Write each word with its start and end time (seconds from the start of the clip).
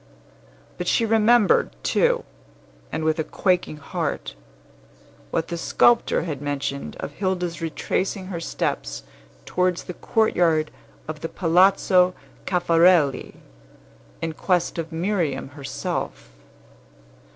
But 0.79 0.87
she 0.87 1.05
remembered, 1.05 1.75
too, 1.83 2.23
and 2.91 3.03
with 3.03 3.19
a 3.19 3.23
quaking 3.23 3.77
heart, 3.77 4.33
what 5.29 5.49
the 5.49 5.59
sculptor 5.59 6.23
had 6.23 6.41
mentioned 6.41 6.97
of 6.99 7.11
Hilda's 7.11 7.61
retracing 7.61 8.25
her 8.33 8.39
steps 8.39 9.03
towards 9.45 9.83
the 9.83 9.93
courtyard 9.93 10.71
of 11.07 11.19
the 11.19 11.29
Palazzo 11.29 12.15
Caffarelli 12.47 13.35
in 14.23 14.33
quest 14.33 14.79
of 14.79 14.91
Miriam 14.91 15.49
herself. 15.49 16.31